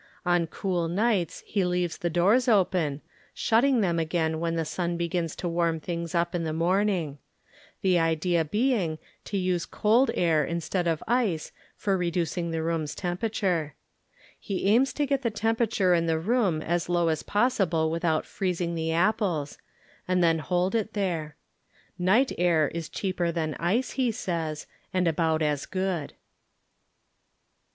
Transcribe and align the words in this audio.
On 0.25 0.47
cool 0.47 0.87
nights 0.87 1.43
he 1.45 1.63
leaves 1.63 1.99
the 1.99 2.09
doors 2.09 2.47
open, 2.47 3.01
shut 3.35 3.63
ting 3.63 3.81
them 3.81 3.99
again 3.99 4.39
when 4.39 4.55
the 4.55 4.65
sun 4.65 4.97
begins 4.97 5.35
to 5.35 5.47
warm 5.47 5.79
things 5.79 6.15
up 6.15 6.33
in 6.33 6.43
the 6.43 6.51
morning 6.53 7.19
ŌĆö 7.19 7.19
the 7.81 7.99
idea 7.99 8.43
being 8.43 8.97
to 9.25 9.37
use 9.37 9.67
cold 9.67 10.09
air 10.15 10.43
instead 10.43 10.87
of 10.87 11.03
ice 11.07 11.51
for 11.77 11.95
reducing 11.99 12.49
the 12.49 12.63
room's 12.63 12.95
temperature. 12.95 13.75
He 14.39 14.65
aims 14.65 14.91
to 14.93 15.05
get 15.05 15.21
the 15.21 15.29
temperature 15.29 15.93
in 15.93 16.07
the 16.07 16.17
room 16.17 16.63
as 16.63 16.89
low 16.89 17.09
as 17.09 17.21
possible 17.21 17.91
without 17.91 18.23
freez 18.23 18.59
it^ 18.59 18.73
the 18.73 18.91
apples, 18.91 19.59
and 20.07 20.23
then 20.23 20.39
hold 20.39 20.73
it 20.73 20.93
there. 20.93 21.35
Night 21.99 22.31
air 22.39 22.69
IS 22.69 22.89
cheaper 22.89 23.31
than 23.31 23.53
ice, 23.59 23.91
he 23.91 24.11
says, 24.11 24.65
and 24.91 25.07
about 25.07 25.43
as 25.43 25.67
good. 25.67 26.13